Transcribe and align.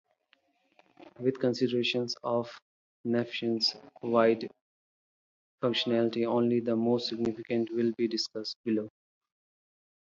With 1.19 1.39
consideration 1.39 2.07
of 2.23 2.49
Nafion's 3.05 3.75
wide 4.01 4.49
functionality, 5.61 6.25
only 6.25 6.59
the 6.59 6.75
most 6.75 7.09
significant 7.09 7.71
will 7.71 7.91
be 7.95 8.07
discussed 8.07 8.55
below. 8.65 8.89